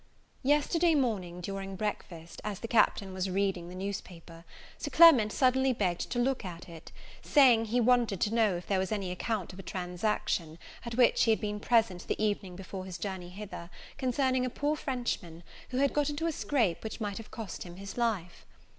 [0.41, 4.45] Yesterday morning, during breakfast, as the Captain was reading the newspaper,
[4.79, 8.79] Sir Clement suddenly begged to look at it, saying, he wanted to know if there
[8.79, 12.85] was any account of a transaction, at which he had been present the evening before
[12.85, 13.69] his journey hither,
[13.99, 17.95] concerning a poor Frenchman, who had got into a scrape which might cost him his
[17.95, 18.47] life.